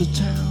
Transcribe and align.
Of 0.00 0.14
town. 0.14 0.47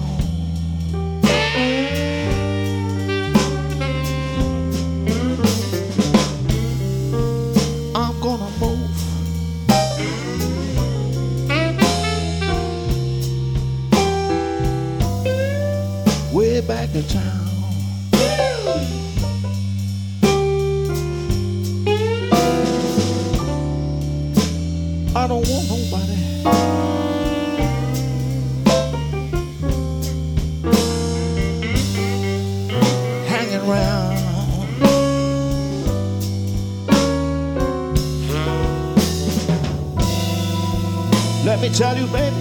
Let 41.47 41.61
me 41.61 41.69
tell 41.69 41.97
you, 41.97 42.07
baby. 42.07 42.35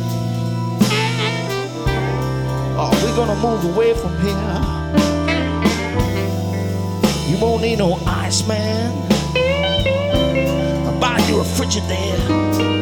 We're 3.02 3.14
gonna 3.14 3.36
move 3.40 3.64
away 3.72 3.94
from 3.94 4.18
here. 4.20 4.60
You 7.28 7.38
won't 7.40 7.62
need 7.62 7.78
no 7.78 8.00
ice 8.04 8.44
man. 8.48 8.92
I'll 10.88 10.98
buy 10.98 11.24
you 11.28 11.38
a 11.38 11.44
Frigidaire. 11.44 12.75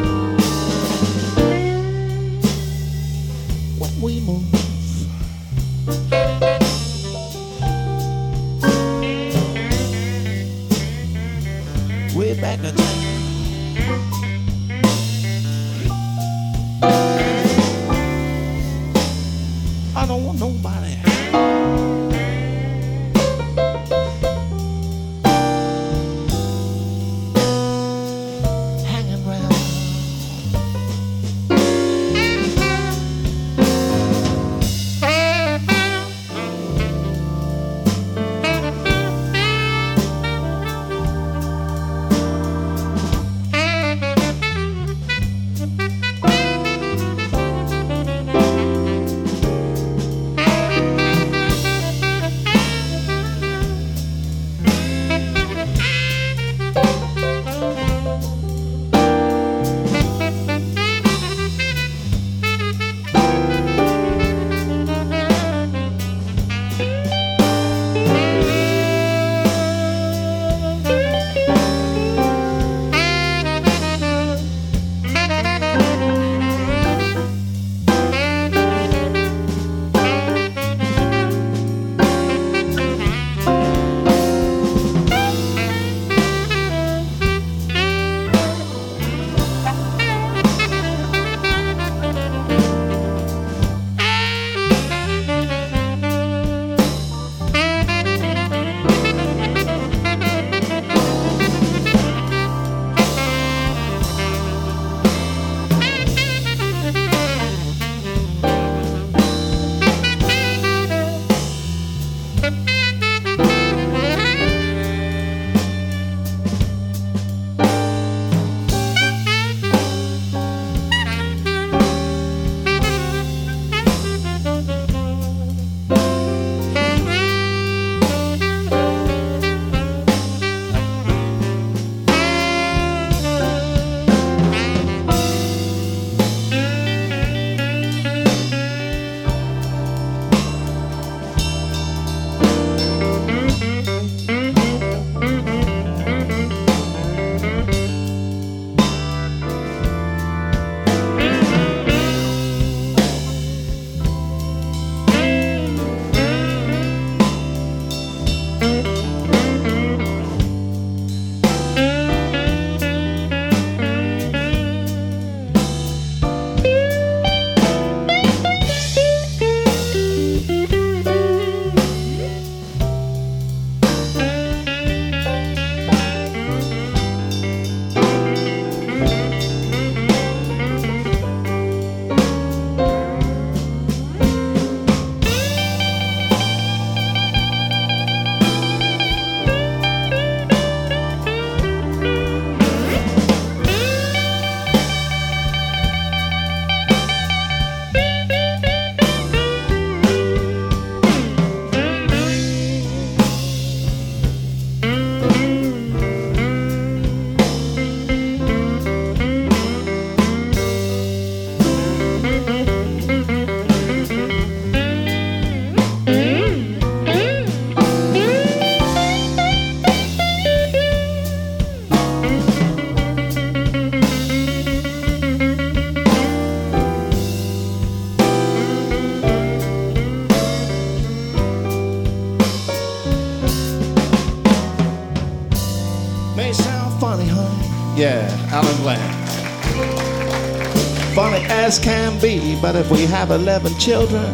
But 242.65 242.75
if 242.75 242.89
we 242.89 243.05
have 243.05 243.29
11 243.29 243.77
children, 243.77 244.25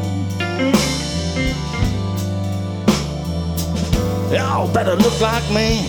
they 4.29 4.37
all 4.37 4.69
better 4.71 4.95
look 4.95 5.19
like 5.19 5.43
me. 5.51 5.79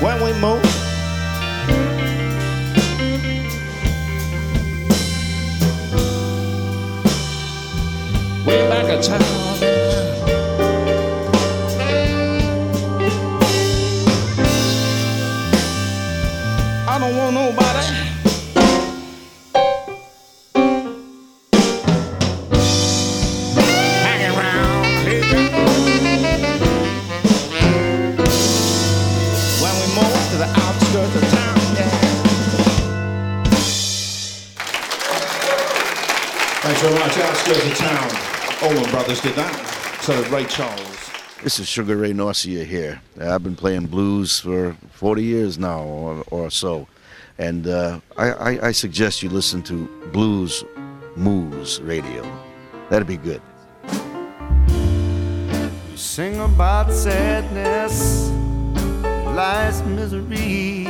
When 0.00 0.22
we 0.22 0.32
move, 0.40 0.65
Ray 40.36 40.44
Charles. 40.44 41.10
This 41.42 41.58
is 41.58 41.66
Sugar 41.66 41.96
Ray 41.96 42.12
Norcia 42.12 42.66
here. 42.66 43.00
I've 43.18 43.42
been 43.42 43.56
playing 43.56 43.86
blues 43.86 44.38
for 44.38 44.76
40 44.90 45.24
years 45.24 45.58
now 45.58 45.80
or, 45.80 46.24
or 46.30 46.50
so. 46.50 46.86
And 47.38 47.66
uh, 47.66 48.00
I, 48.18 48.32
I, 48.32 48.66
I 48.66 48.72
suggest 48.72 49.22
you 49.22 49.30
listen 49.30 49.62
to 49.62 49.86
Blues 50.12 50.62
Moose 51.16 51.80
Radio. 51.80 52.30
That'd 52.90 53.08
be 53.08 53.16
good. 53.16 53.40
You 55.90 55.96
sing 55.96 56.38
about 56.38 56.92
sadness, 56.92 58.28
life's 59.34 59.80
misery. 59.86 60.84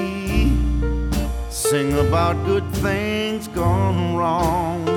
Sing 1.50 1.92
about 2.00 2.34
good 2.46 2.68
things 2.72 3.46
gone 3.46 4.16
wrong. 4.16 4.95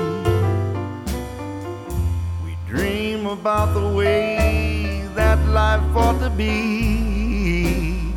About 3.32 3.72
the 3.74 3.88
way 3.96 5.06
that 5.14 5.38
life 5.50 5.80
ought 5.94 6.18
to 6.18 6.28
be. 6.30 8.12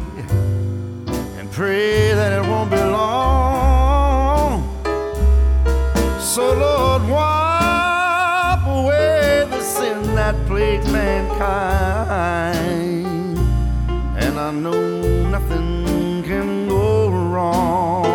And 1.37 1.51
pray 1.51 2.13
that 2.13 2.33
it 2.33 2.41
won't 2.49 2.71
be 2.71 2.77
long. 2.77 4.63
So, 6.19 6.53
Lord, 6.53 7.03
wipe 7.07 8.65
away 8.65 9.45
the 9.51 9.61
sin 9.61 10.15
that 10.15 10.35
plagues 10.47 10.91
mankind. 10.91 11.37
And 14.17 14.39
I 14.39 14.49
know 14.51 15.29
nothing 15.29 16.23
can 16.23 16.67
go 16.67 17.09
wrong 17.09 18.05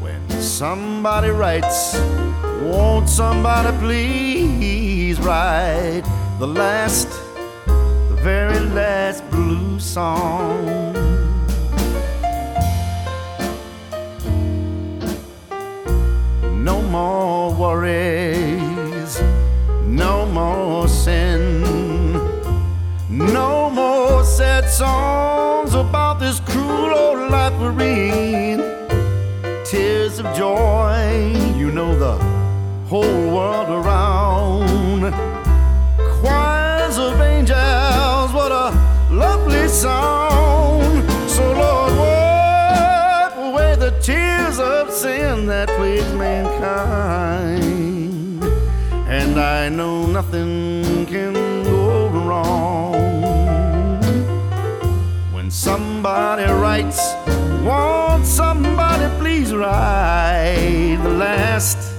when 0.00 0.28
somebody 0.40 1.30
writes. 1.30 1.96
Won't 2.70 3.08
somebody 3.08 3.74
please 3.78 5.18
write 5.20 6.02
the 6.38 6.46
last, 6.46 7.08
the 7.66 8.18
very 8.22 8.60
last 8.60 9.28
blue 9.30 9.80
song? 9.80 10.92
No 16.62 16.82
more 16.82 17.54
worries, 17.54 19.18
no 19.86 20.26
more 20.26 20.88
sin, 20.88 21.62
no 23.08 23.70
more 23.70 24.22
sad 24.24 24.68
songs 24.68 25.72
about 25.72 26.20
this 26.20 26.38
cruel 26.40 26.94
old 26.94 27.30
life 27.30 27.58
we're 27.58 27.80
in. 27.80 28.58
Tears 29.64 30.18
of 30.18 30.26
joy, 30.36 31.32
you 31.56 31.70
know 31.70 31.98
the 31.98 32.27
whole 32.88 33.30
world 33.30 33.68
around. 33.68 35.12
Choirs 36.20 36.96
of 36.96 37.20
angels, 37.20 38.32
what 38.32 38.50
a 38.50 38.72
lovely 39.12 39.68
sound. 39.68 41.04
So, 41.28 41.42
Lord, 41.52 41.92
wipe 41.98 43.36
away 43.36 43.76
the 43.76 43.90
tears 44.00 44.58
of 44.58 44.90
sin 44.90 45.44
that 45.46 45.68
plagues 45.76 46.14
mankind. 46.14 47.62
And 49.06 49.38
I 49.38 49.68
know 49.68 50.06
nothing 50.06 51.04
can 51.04 51.34
go 51.64 52.08
wrong 52.08 52.94
when 55.34 55.50
somebody 55.50 56.44
writes, 56.44 57.14
won't 57.62 58.24
somebody 58.24 59.08
please 59.18 59.52
write 59.52 60.98
the 61.02 61.10
last, 61.10 61.97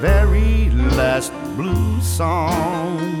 very 0.00 0.70
last 0.96 1.30
blues 1.56 2.06
song? 2.06 3.19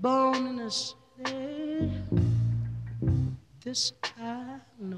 Born 0.00 0.46
in 0.46 0.56
the 0.56 0.70
city. 0.70 1.90
This 3.62 3.92
I 4.18 4.58
know. 4.78 4.96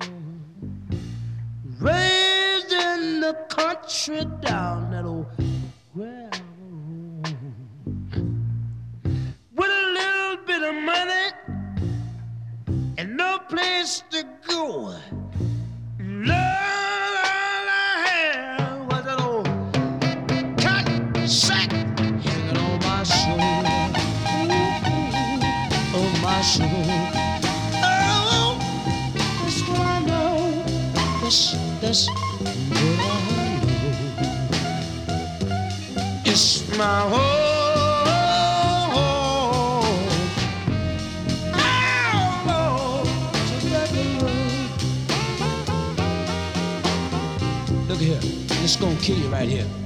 Raised 1.81 2.73
in 2.73 3.21
the 3.21 3.35
country 3.49 4.25
down 4.41 4.93
that 4.93 5.05
old 5.05 5.27
gravel 5.93 6.31
road. 6.71 7.37
With 9.57 9.71
a 9.71 9.87
little 9.99 10.37
bit 10.47 10.63
of 10.63 10.75
money 10.85 11.27
and 12.99 13.17
no 13.17 13.41
place 13.49 14.05
to 14.11 14.25
go. 14.47 14.95
I 31.93 31.95
know. 31.95 33.13
It's 36.25 36.67
my 36.79 37.01
home. 37.01 37.53
Look 47.89 47.99
here, 47.99 48.17
this 48.63 48.77
gonna 48.77 48.97
kill 48.97 49.19
you 49.19 49.29
right 49.29 49.49
here. 49.49 49.82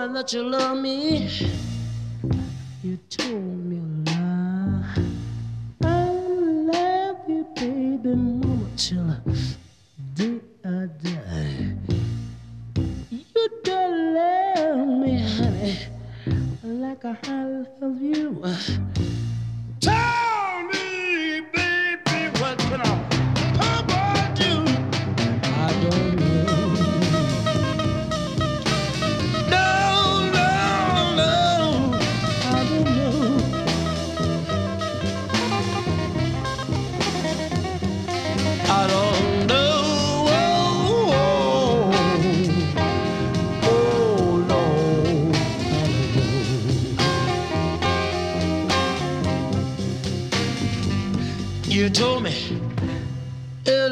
Me 0.00 0.14
that 0.14 0.32
you 0.32 0.42
love 0.42 0.78
me. 0.78 1.69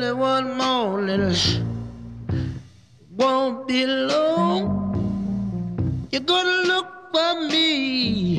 Early 0.09 0.19
one 0.19 0.57
morning 0.57 1.35
won't 3.17 3.69
be 3.69 3.87
long. 3.87 6.09
You're 6.11 6.23
gonna 6.23 6.63
look 6.67 6.87
for 7.13 7.49
me 7.49 8.39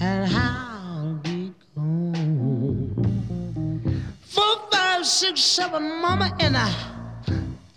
and 0.00 0.32
I'll 0.32 1.14
be 1.14 1.52
gone. 1.74 2.94
Four, 4.20 4.56
five, 4.70 5.04
six, 5.06 5.40
seven, 5.40 6.00
mama, 6.00 6.36
and 6.40 6.56
I, 6.56 6.72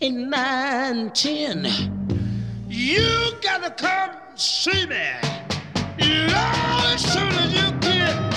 eight, 0.01 0.13
nine, 0.13 1.09
ten. 1.11 1.65
You 2.69 3.31
gotta 3.41 3.71
come 3.71 4.11
see 4.35 4.85
me. 4.85 5.01
Yeah, 5.97 6.91
as 6.93 7.01
soon 7.01 7.27
as 7.27 7.53
you 7.53 7.79
can. 7.79 8.30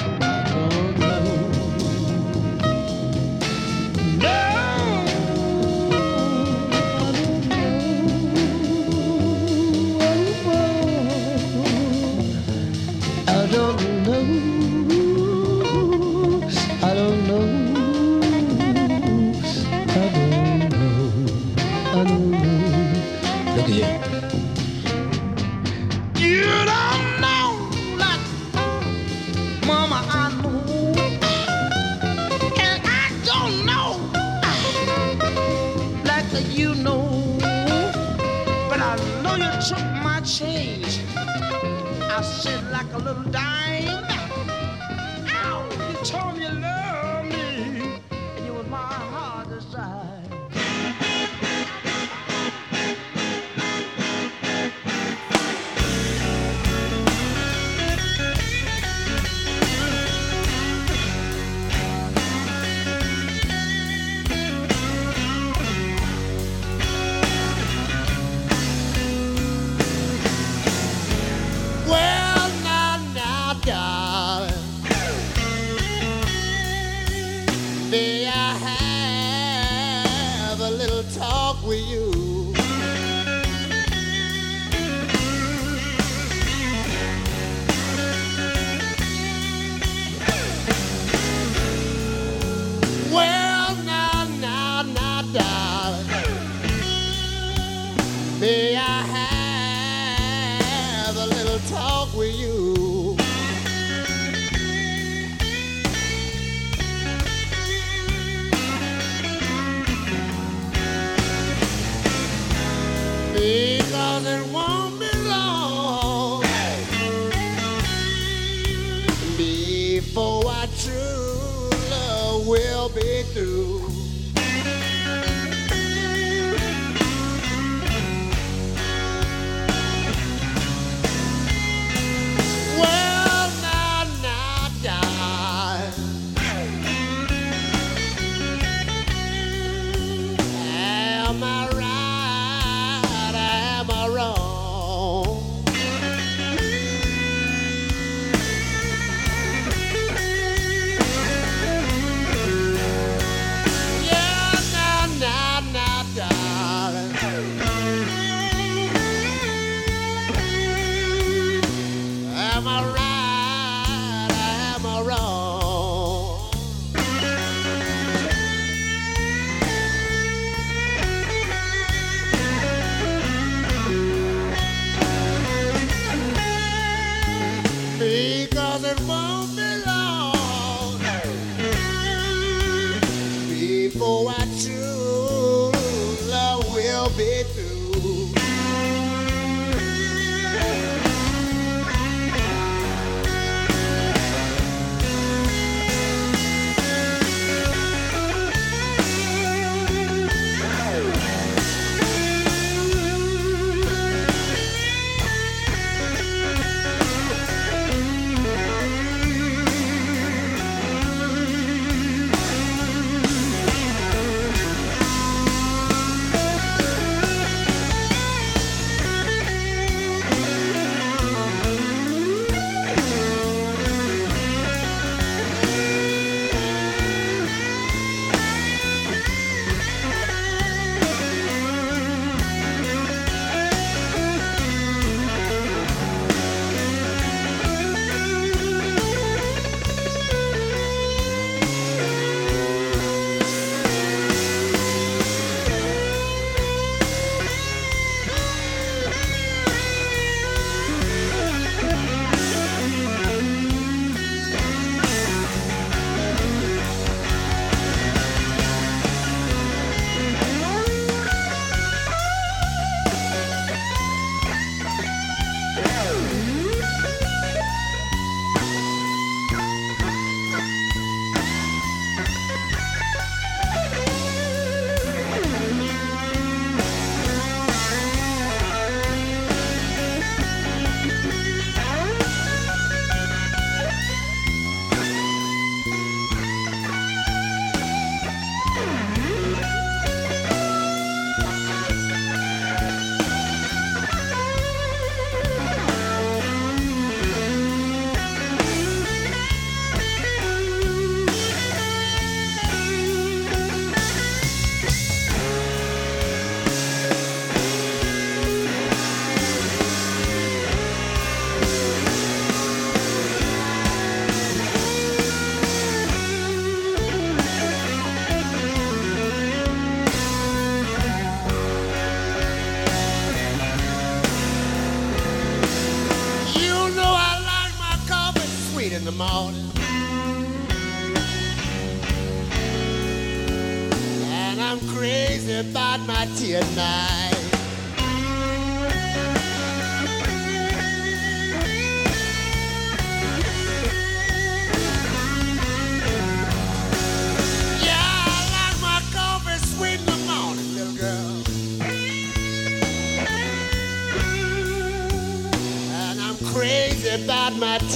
A 42.95 42.99
little 42.99 43.25
dime. 43.25 43.54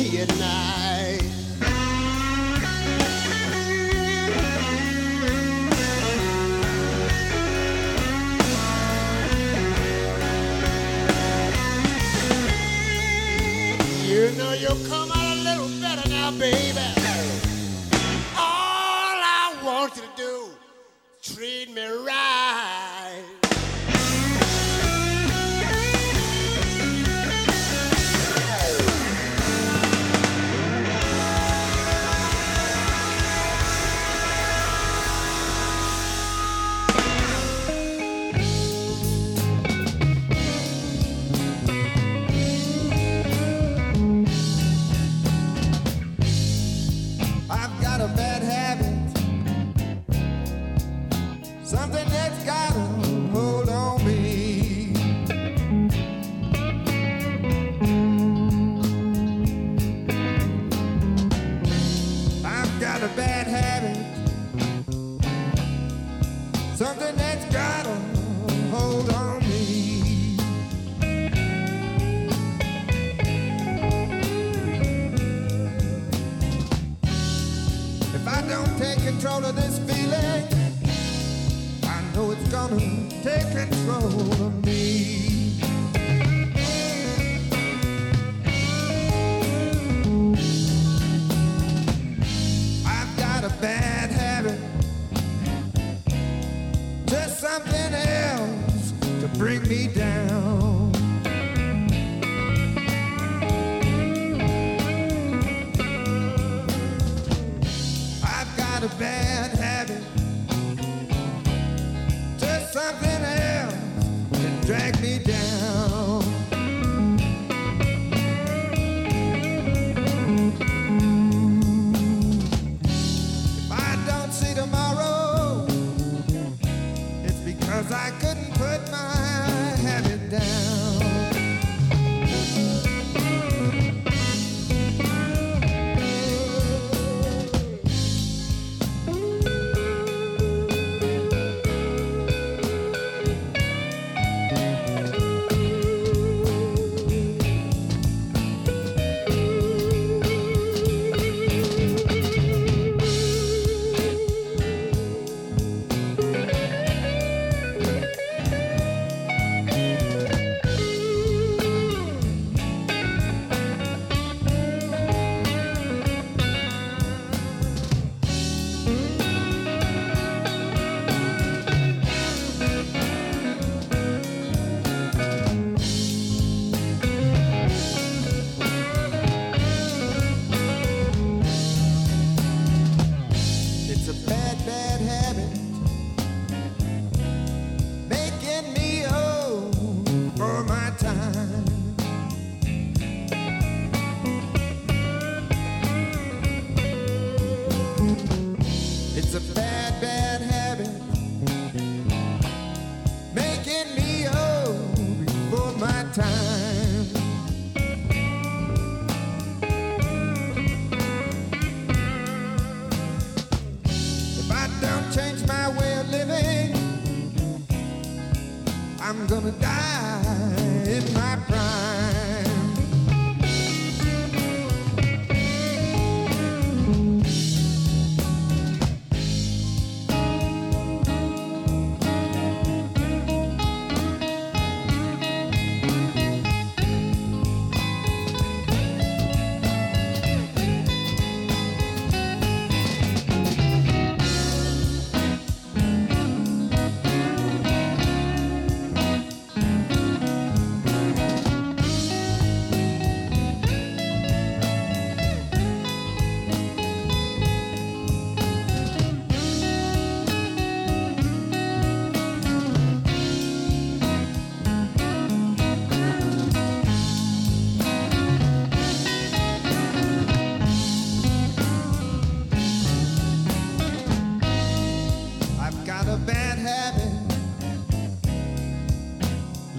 About 0.00 0.37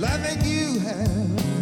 Loving 0.10 0.44
you 0.44 0.80
has 0.80 1.59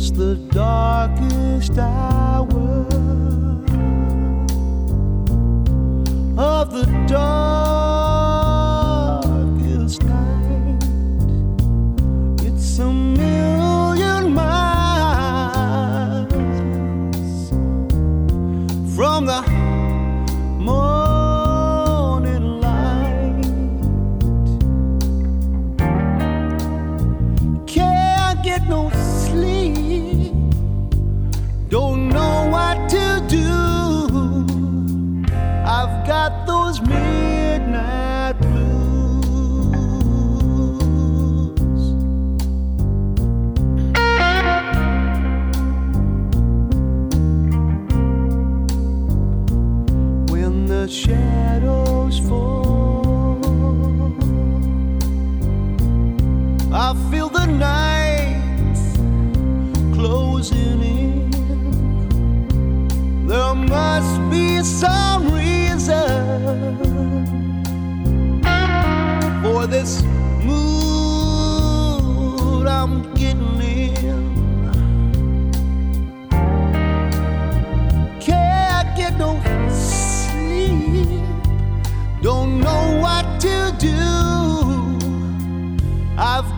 It's 0.00 0.12
the 0.12 0.36
darkest 0.52 1.76
hour 1.76 2.86
of 6.38 6.70
the 6.70 7.04
dark. 7.08 7.77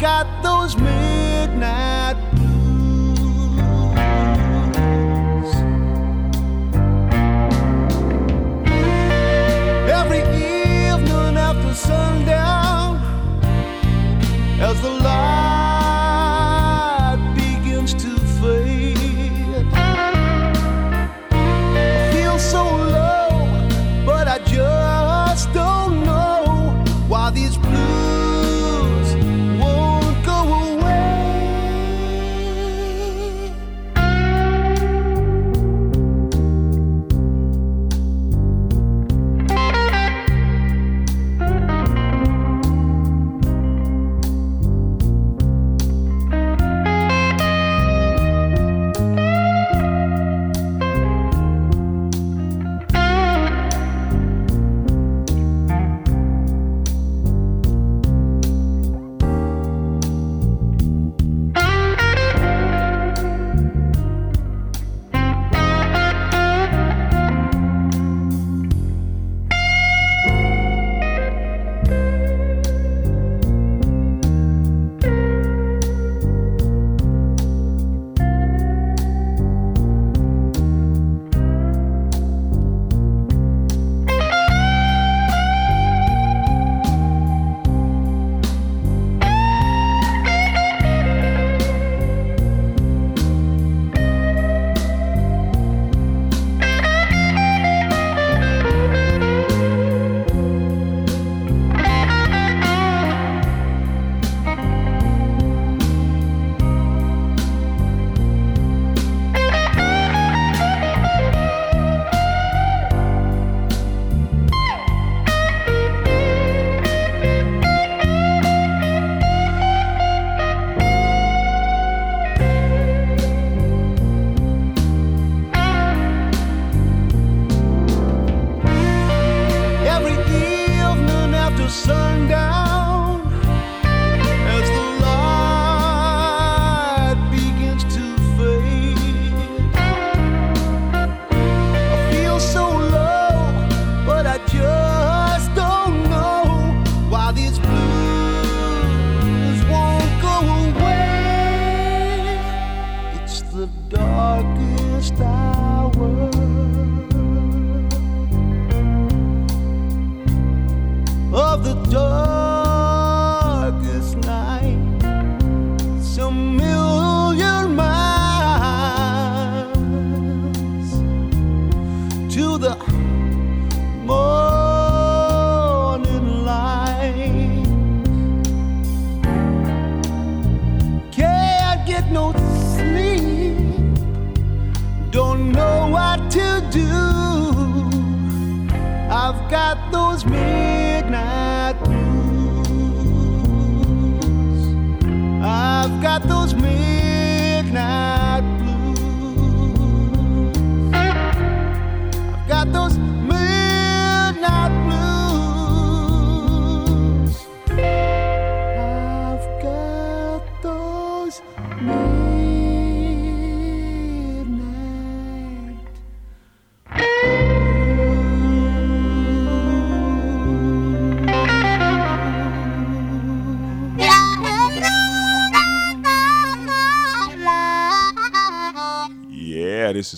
got 0.00 0.42
those 0.42 0.78
men 0.78 0.99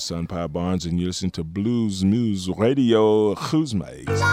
Sunpie 0.02 0.52
Barnes, 0.52 0.84
and 0.84 0.98
you're 0.98 1.10
listening 1.10 1.30
to 1.30 1.44
Blues 1.44 2.04
Moose 2.04 2.48
Radio 2.48 3.36
Who's 3.36 3.72
Maze. 3.72 4.31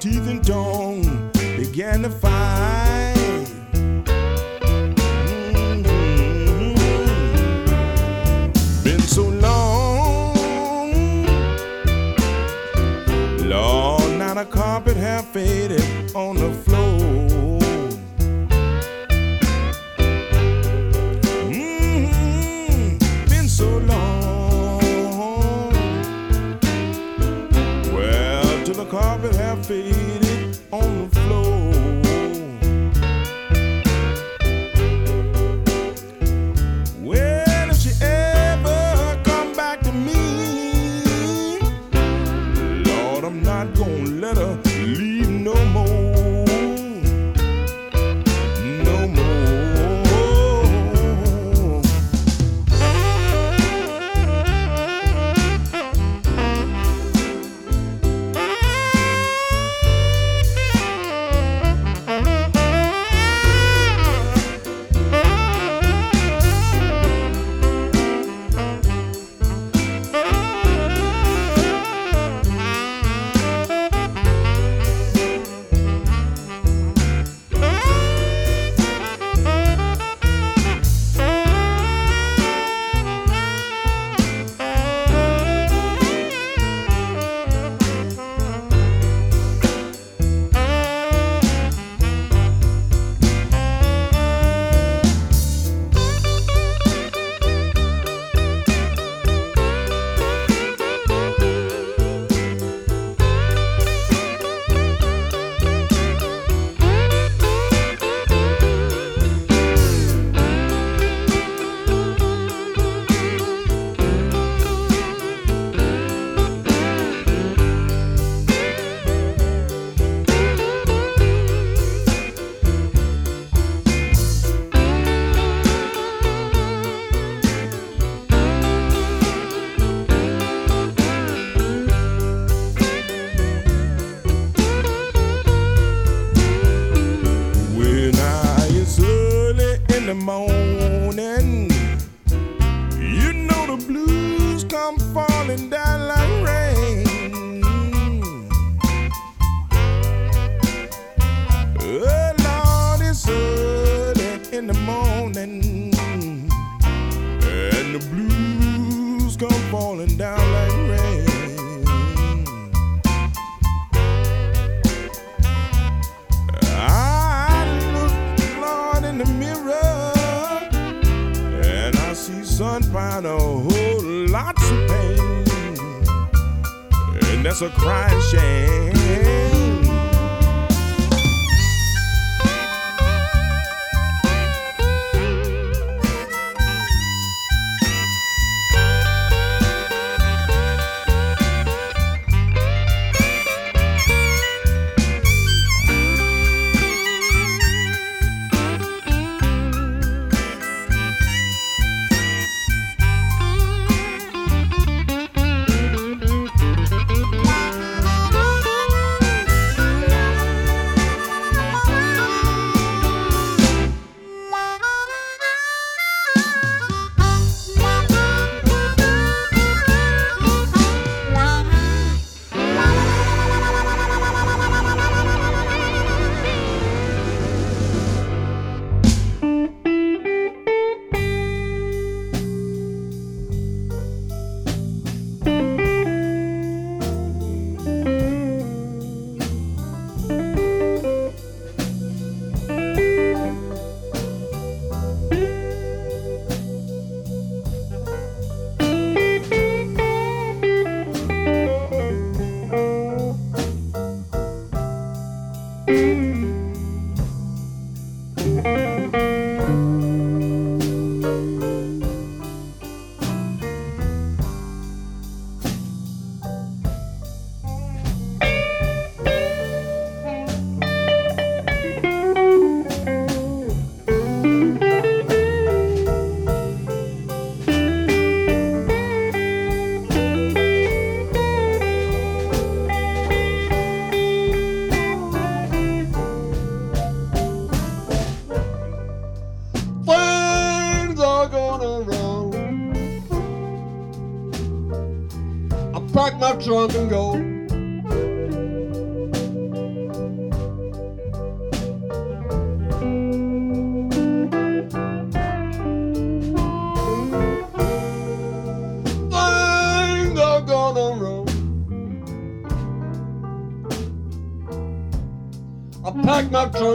teeth 0.00 0.28
and 0.28 0.44
tongue 0.46 1.30
began 1.56 2.02
to 2.02 2.10
fight. 2.10 3.14
Mm-hmm. 5.52 6.72
Been 8.84 9.00
so 9.00 9.28
long, 9.28 10.34
Lord, 13.48 14.12
not 14.18 14.36
a 14.38 14.44
carpet 14.44 14.96
half 14.96 15.26
faded 15.28 15.82
on 16.14 16.36
the 16.36 16.52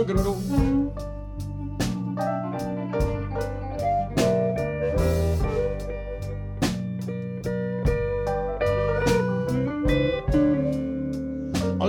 I'm 0.02 0.10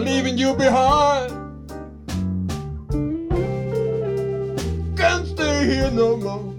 leaving 0.04 0.36
you 0.36 0.54
behind. 0.54 1.32
Can't 4.94 5.26
stay 5.26 5.64
here 5.64 5.90
no 5.90 6.18
more. 6.18 6.51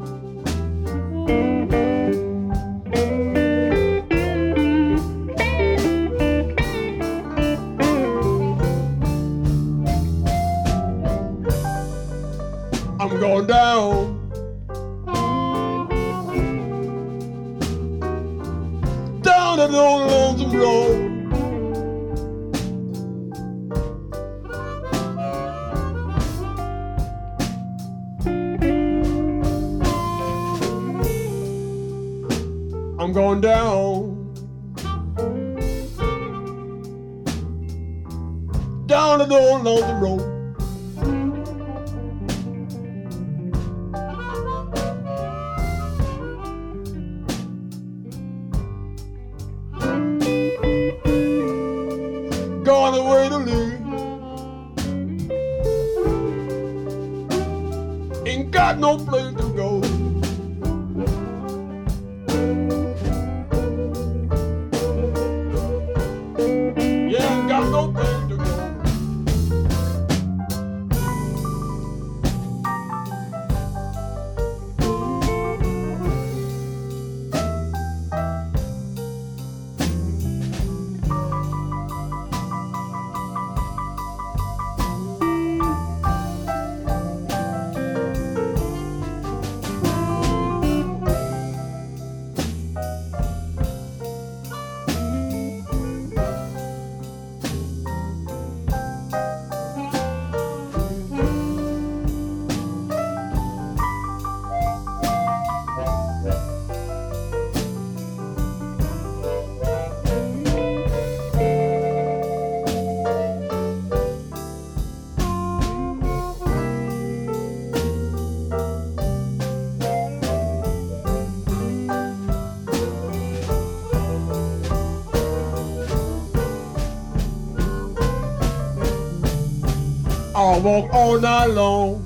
walk 130.63 130.93
all 130.93 131.19
night 131.19 131.47
long. 131.49 132.02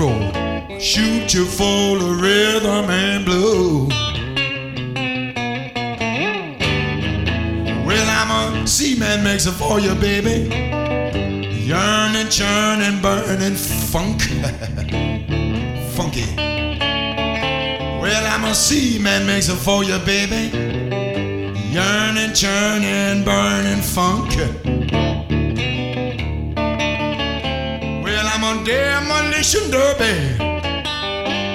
Roll. 0.00 0.32
Shoot 0.80 1.34
you 1.34 1.44
full 1.44 2.00
of 2.00 2.20
rhythm 2.20 2.88
and 2.88 3.24
blues. 3.24 3.92
Well, 7.86 8.08
I'm 8.08 8.62
a 8.62 8.66
seaman 8.66 9.22
makes 9.22 9.44
mixer 9.44 9.52
for 9.52 9.78
you, 9.78 9.94
baby. 9.94 10.48
Yearning, 11.70 12.30
churning, 12.30 13.02
burning 13.02 13.54
funk. 13.54 14.22
Funky. 15.94 16.24
Well, 18.00 18.24
I'm 18.32 18.44
a 18.44 18.54
seaman 18.54 19.26
makes 19.26 19.48
mixer 19.48 19.62
for 19.62 19.84
you, 19.84 19.98
baby. 19.98 20.50
Yearning, 21.74 22.32
churning, 22.32 23.22
burning 23.24 23.82
funk. 23.82 24.30
Well, 28.02 28.26
I'm 28.26 28.44
a 28.44 28.64
demolition 29.40 29.70
derby. 29.70 30.36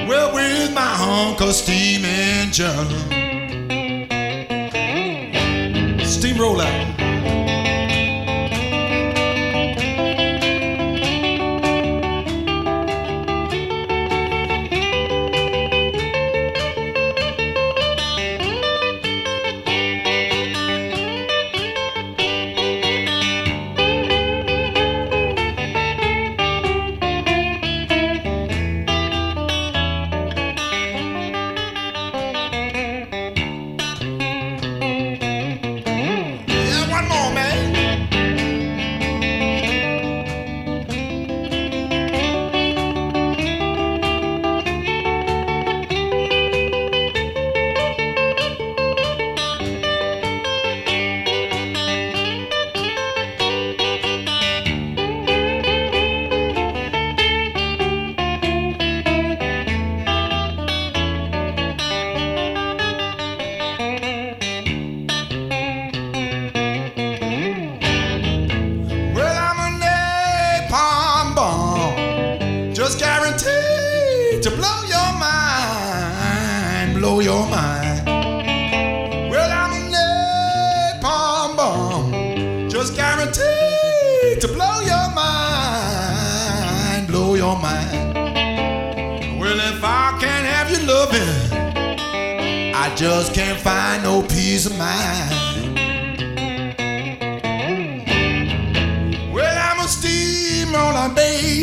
Well, 0.10 0.34
with 0.34 0.74
my 0.74 0.82
honker 0.82 1.54
steam 1.54 2.04
engine. 2.04 2.90
Steamroller. 6.04 6.64
Yeah, 6.64 7.05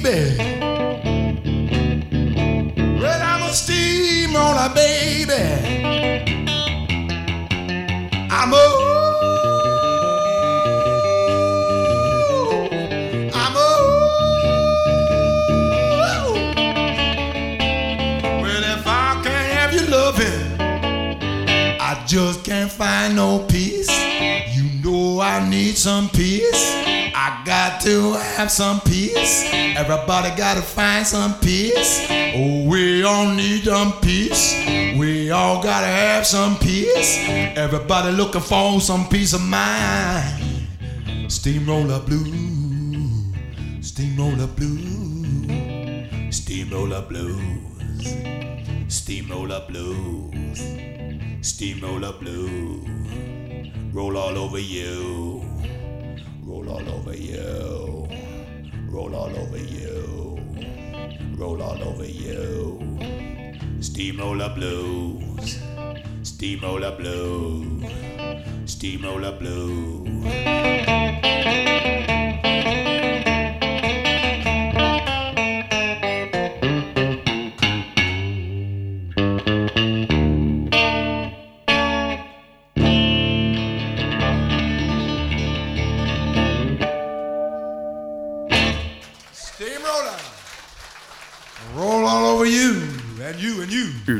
baby. 0.03 0.36
Well, 3.00 3.22
I'm 3.22 3.42
a 3.42 3.53
steamroller, 3.53 4.70
baby. 4.74 5.32
I'm 8.30 8.53
a 8.53 8.92
just 22.12 22.44
can't 22.44 22.70
find 22.70 23.16
no 23.16 23.38
peace. 23.48 23.88
You 24.55 24.64
know 24.84 25.20
I 25.22 25.48
need 25.48 25.78
some 25.78 26.11
peace. 26.11 26.82
Got 27.53 27.82
to 27.82 28.14
have 28.14 28.50
some 28.50 28.80
peace. 28.80 29.44
Everybody 29.53 30.34
gotta 30.38 30.62
find 30.62 31.07
some 31.07 31.38
peace. 31.38 32.07
Oh, 32.09 32.66
we 32.66 33.05
all 33.05 33.26
need 33.26 33.64
some 33.64 33.92
peace. 34.00 34.55
We 34.96 35.30
all 35.30 35.62
gotta 35.62 35.86
have 35.86 36.26
some 36.26 36.57
peace. 36.57 37.18
Everybody 37.55 38.12
looking 38.12 38.40
for 38.40 38.80
some 38.80 39.07
peace 39.07 39.34
of 39.34 39.42
mind. 39.42 40.66
Steamroller 41.28 42.00
blue, 42.00 43.34
steamroller 43.82 44.46
blue, 44.46 46.32
steamroller 46.32 47.03
blues, 47.03 48.14
steamroller 48.88 49.62
blues, 49.68 50.59
steamroller 51.42 52.12
blue. 52.12 52.82
Roll 53.92 54.16
all 54.16 54.38
over 54.38 54.59
you, 54.59 55.44
roll 56.53 56.68
all 56.68 56.88
over 56.90 57.16
you, 57.16 58.07
roll 58.90 59.14
all 59.16 59.34
over 59.36 59.57
you, 59.57 60.38
roll 61.34 61.62
all 61.62 61.82
over 61.82 62.05
you. 62.05 62.78
Steamroller 63.80 64.50
blues, 64.55 65.59
steamroller 66.22 66.94
blue, 66.98 67.82
steamroller 68.66 69.32
blue. 69.38 70.22